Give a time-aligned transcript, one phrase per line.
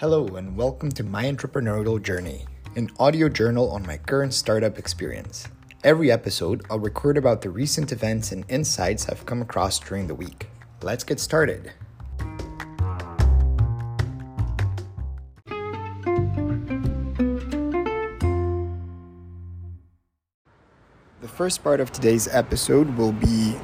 [0.00, 2.44] Hello, and welcome to My Entrepreneurial Journey,
[2.76, 5.48] an audio journal on my current startup experience.
[5.82, 10.14] Every episode, I'll record about the recent events and insights I've come across during the
[10.14, 10.50] week.
[10.82, 11.72] Let's get started.
[21.20, 23.56] The first part of today's episode will be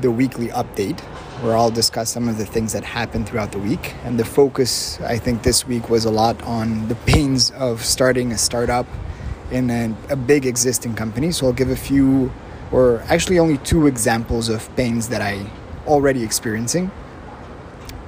[0.00, 1.02] the weekly update,
[1.40, 3.94] where I'll discuss some of the things that happened throughout the week.
[4.04, 8.32] And the focus, I think, this week was a lot on the pains of starting
[8.32, 8.86] a startup
[9.50, 11.30] in a, a big existing company.
[11.30, 12.32] So I'll give a few,
[12.72, 15.46] or actually only two examples of pains that I
[15.86, 16.90] already experiencing.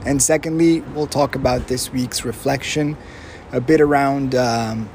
[0.04, 2.96] And secondly, we'll talk about this week's reflection,
[3.52, 4.86] a bit around um,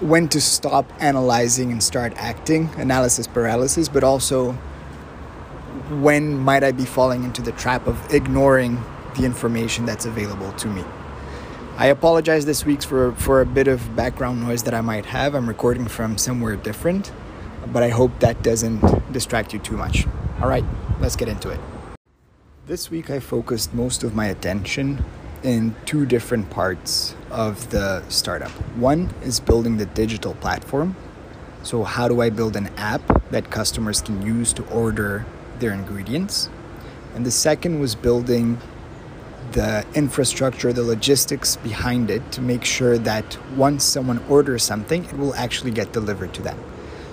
[0.00, 4.56] when to stop analyzing and start acting, analysis paralysis, but also
[6.02, 8.82] when might I be falling into the trap of ignoring
[9.16, 10.84] the information that's available to me.
[11.76, 15.34] I apologize this week for, for a bit of background noise that I might have.
[15.34, 17.10] I'm recording from somewhere different,
[17.72, 20.06] but I hope that doesn't distract you too much.
[20.42, 20.64] All right,
[21.00, 21.60] let's get into it.
[22.66, 25.04] This week I focused most of my attention
[25.42, 28.50] in two different parts of the startup.
[28.76, 30.96] One is building the digital platform.
[31.62, 35.26] So, how do I build an app that customers can use to order
[35.60, 36.48] their ingredients.
[37.14, 38.58] And the second was building
[39.52, 45.18] the infrastructure, the logistics behind it to make sure that once someone orders something, it
[45.18, 46.58] will actually get delivered to them.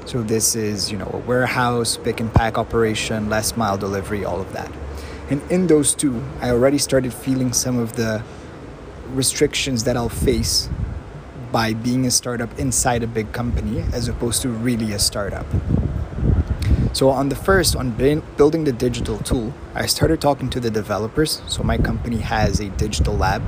[0.06, 4.39] So this is, you know, a warehouse, pick and pack operation, last mile delivery, all
[4.39, 4.72] of that.
[5.30, 8.23] And in those two, I already started feeling some of the
[9.09, 10.70] restrictions that I'll face
[11.52, 15.45] by being a startup inside a big company as opposed to really a startup.
[16.93, 17.91] So on the first, on
[18.38, 21.41] building the digital tool, I started talking to the developers.
[21.47, 23.43] So my company has a digital lab.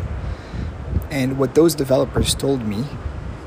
[1.09, 2.83] And what those developers told me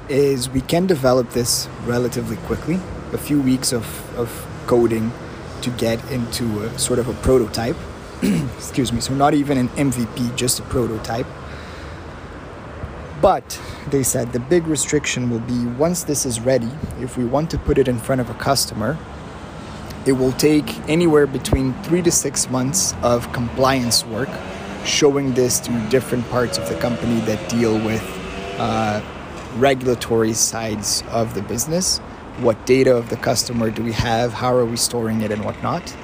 [0.08, 2.80] is we can develop this relatively quickly,
[3.12, 3.84] a few weeks of,
[4.18, 5.12] of coding
[5.62, 7.76] to get into a sort of a prototype.
[8.22, 11.26] Excuse me, so not even an MVP, just a prototype.
[13.20, 16.70] But they said the big restriction will be once this is ready,
[17.00, 18.98] if we want to put it in front of a customer,
[20.04, 24.28] it will take anywhere between three to six months of compliance work,
[24.84, 28.02] showing this to different parts of the company that deal with
[28.58, 29.00] uh,
[29.56, 31.98] regulatory sides of the business.
[32.38, 34.32] What data of the customer do we have?
[34.32, 35.94] How are we storing it and whatnot?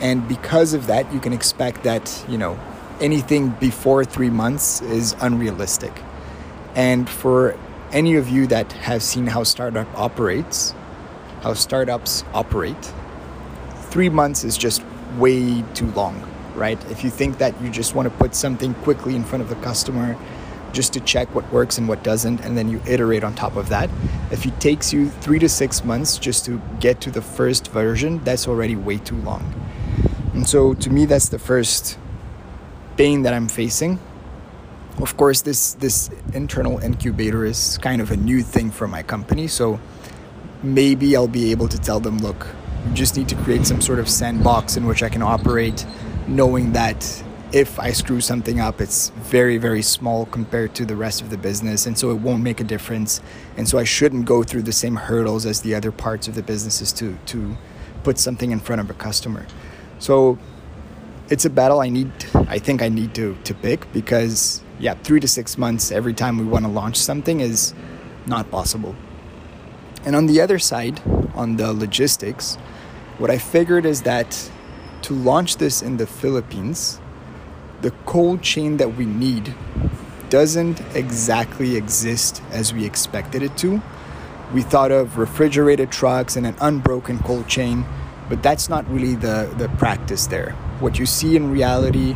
[0.00, 2.58] And because of that, you can expect that, you know,
[3.00, 5.92] anything before three months is unrealistic.
[6.74, 7.56] And for
[7.92, 10.74] any of you that have seen how startup operates,
[11.42, 12.92] how startups operate,
[13.98, 14.84] three months is just
[15.16, 16.14] way too long,
[16.54, 16.78] right?
[16.88, 19.56] If you think that you just want to put something quickly in front of the
[19.56, 20.16] customer
[20.72, 23.68] just to check what works and what doesn't, and then you iterate on top of
[23.70, 23.90] that,
[24.30, 28.22] if it takes you three to six months just to get to the first version,
[28.22, 29.42] that's already way too long.
[30.32, 31.98] And so to me, that's the first
[32.96, 33.98] pain that I'm facing.
[35.02, 39.48] Of course, this this internal incubator is kind of a new thing for my company,
[39.48, 39.80] so
[40.62, 42.46] maybe I'll be able to tell them, look,
[42.94, 45.86] just need to create some sort of sandbox in which I can operate,
[46.26, 47.22] knowing that
[47.52, 51.38] if I screw something up, it's very, very small compared to the rest of the
[51.38, 53.22] business, and so it won't make a difference.
[53.56, 56.42] And so I shouldn't go through the same hurdles as the other parts of the
[56.42, 57.56] businesses to to
[58.02, 59.46] put something in front of a customer.
[59.98, 60.38] So
[61.30, 62.12] it's a battle I need.
[62.34, 66.38] I think I need to to pick because yeah, three to six months every time
[66.38, 67.74] we want to launch something is
[68.26, 68.94] not possible.
[70.04, 71.00] And on the other side,
[71.34, 72.58] on the logistics,
[73.18, 74.50] what I figured is that
[75.02, 77.00] to launch this in the Philippines,
[77.82, 79.54] the cold chain that we need
[80.30, 83.82] doesn't exactly exist as we expected it to.
[84.54, 87.84] We thought of refrigerated trucks and an unbroken cold chain,
[88.28, 90.52] but that's not really the, the practice there.
[90.80, 92.14] What you see in reality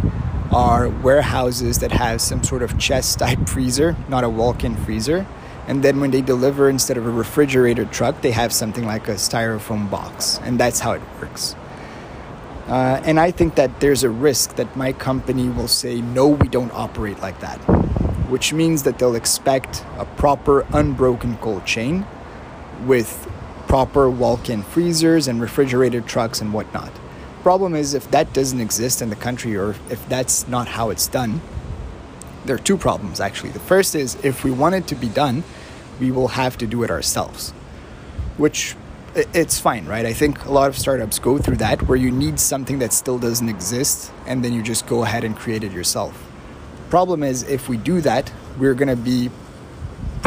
[0.53, 5.27] are warehouses that have some sort of chest type freezer, not a walk in freezer
[5.67, 9.15] and then when they deliver instead of a refrigerator truck they have something like a
[9.15, 10.39] styrofoam box.
[10.43, 11.55] And that's how it works.
[12.69, 16.49] Uh, and i think that there's a risk that my company will say no we
[16.49, 17.59] don't operate like that.
[18.29, 22.07] Which means that they'll expect a proper unbroken cold chain
[22.87, 23.31] with
[23.69, 26.93] proper walk-in freezers and refrigerated trucks and whatnot.
[27.43, 31.09] Problem is if that doesn't exist in the country or if that's not how it's
[31.09, 31.41] done
[32.45, 33.51] there are two problems actually.
[33.51, 35.45] The first is if we want it to be done,
[36.01, 37.51] we will have to do it ourselves,
[38.37, 38.77] which
[39.15, 40.07] it's fine, right?
[40.07, 43.19] I think a lot of startups go through that where you need something that still
[43.19, 46.19] doesn't exist and then you just go ahead and create it yourself.
[46.89, 49.31] Problem is, if we do that, we're going to be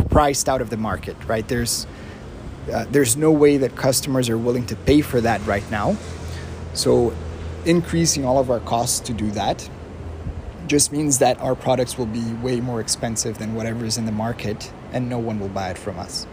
[0.09, 1.47] priced out of the market, right?
[1.47, 1.87] There's
[2.73, 5.95] uh, there's no way that customers are willing to pay for that right now.
[6.73, 7.13] So
[7.65, 9.69] increasing all of our costs to do that
[10.67, 14.11] just means that our products will be way more expensive than whatever is in the
[14.11, 16.27] market and no one will buy it from us.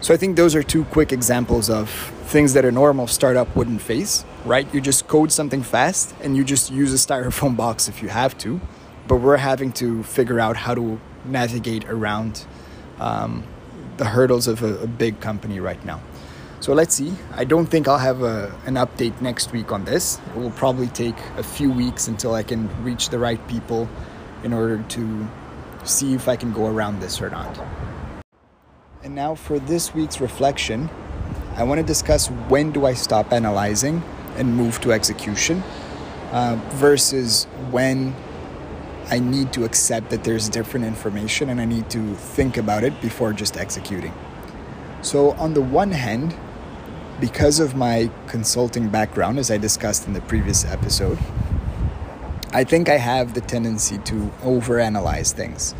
[0.00, 1.90] So I think those are two quick examples of
[2.24, 4.66] things that a normal startup wouldn't face, right?
[4.72, 8.38] You just code something fast and you just use a styrofoam box if you have
[8.38, 8.60] to,
[9.06, 12.46] but we're having to figure out how to navigate around
[12.98, 13.44] um,
[13.98, 16.00] the hurdles of a, a, big company right now.
[16.60, 17.14] So let's see.
[17.32, 20.20] I don't think I'll have a, an update next week on this.
[20.34, 23.88] It will probably take a few weeks until I can reach the right people
[24.44, 25.28] in order to
[25.84, 27.58] see if I can go around this or not.
[29.02, 30.90] And now for this week's reflection,
[31.56, 34.02] I want to discuss when do I stop analyzing
[34.36, 35.62] and move to execution
[36.30, 38.14] uh, versus when
[39.08, 43.00] I need to accept that there's different information and I need to think about it
[43.00, 44.12] before just executing.
[45.02, 46.36] So, on the one hand,
[47.20, 51.18] because of my consulting background, as I discussed in the previous episode,
[52.52, 55.74] I think I have the tendency to overanalyze things.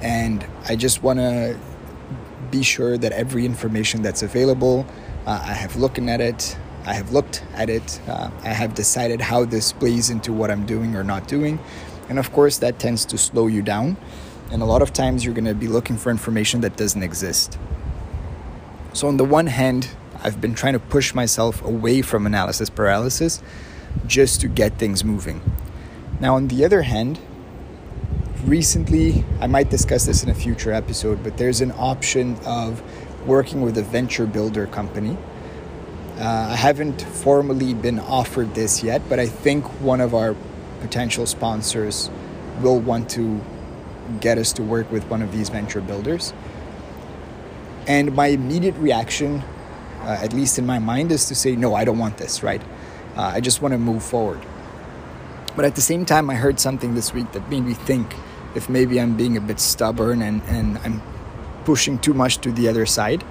[0.00, 1.58] And I just want to
[2.50, 4.86] be sure that every information that's available,
[5.26, 6.56] uh, I have looked at it.
[6.86, 8.00] I have looked at it.
[8.08, 11.58] Uh, I have decided how this plays into what I'm doing or not doing.
[12.08, 13.96] And of course, that tends to slow you down.
[14.50, 17.58] And a lot of times, you're going to be looking for information that doesn't exist.
[18.94, 19.88] So, on the one hand,
[20.22, 23.42] I've been trying to push myself away from analysis paralysis
[24.06, 25.40] just to get things moving.
[26.20, 27.18] Now, on the other hand,
[28.44, 32.82] recently, I might discuss this in a future episode, but there's an option of
[33.26, 35.16] working with a venture builder company.
[36.18, 40.36] Uh, I haven't formally been offered this yet, but I think one of our
[40.80, 42.10] potential sponsors
[42.60, 43.40] will want to
[44.20, 46.34] get us to work with one of these venture builders.
[47.86, 49.42] And my immediate reaction,
[50.02, 52.62] uh, at least in my mind, is to say, no, I don't want this, right?
[53.16, 54.40] Uh, I just want to move forward.
[55.56, 58.14] But at the same time, I heard something this week that made me think
[58.54, 61.02] if maybe I'm being a bit stubborn and, and I'm
[61.64, 63.22] pushing too much to the other side,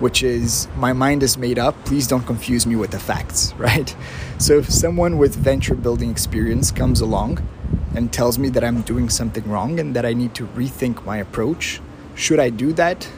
[0.00, 1.74] which is my mind is made up.
[1.84, 3.94] Please don't confuse me with the facts, right?
[4.38, 7.46] So if someone with venture building experience comes along
[7.94, 11.18] and tells me that I'm doing something wrong and that I need to rethink my
[11.18, 11.80] approach,
[12.14, 13.08] should I do that?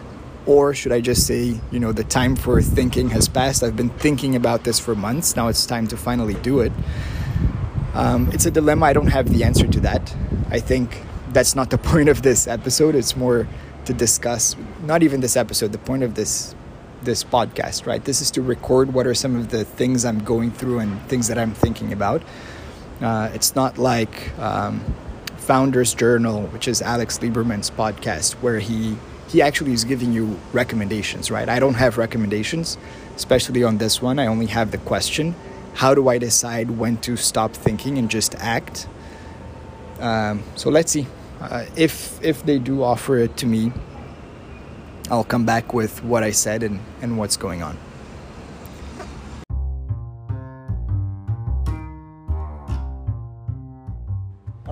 [0.48, 3.62] Or should I just say, you know, the time for thinking has passed?
[3.62, 5.36] I've been thinking about this for months.
[5.36, 6.72] Now it's time to finally do it.
[7.92, 8.86] Um, it's a dilemma.
[8.86, 10.16] I don't have the answer to that.
[10.48, 11.02] I think
[11.34, 12.94] that's not the point of this episode.
[12.94, 13.46] It's more
[13.84, 16.54] to discuss, not even this episode, the point of this
[17.02, 18.04] this podcast, right?
[18.04, 21.28] This is to record what are some of the things I'm going through and things
[21.28, 22.22] that I'm thinking about.
[23.00, 24.82] Uh, it's not like um,
[25.36, 28.96] Founders Journal, which is Alex Lieberman's podcast, where he
[29.28, 31.48] he actually is giving you recommendations, right?
[31.48, 32.78] I don't have recommendations,
[33.14, 34.18] especially on this one.
[34.18, 35.34] I only have the question:
[35.74, 38.88] How do I decide when to stop thinking and just act?
[40.00, 41.06] Um, so let's see
[41.40, 43.72] uh, if if they do offer it to me
[45.10, 47.78] I'll come back with what I said and, and what's going on.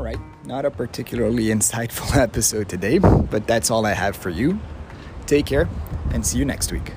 [0.07, 4.59] Right, not a particularly insightful episode today, but that's all I have for you.
[5.27, 5.69] Take care
[6.13, 6.93] and see you next week.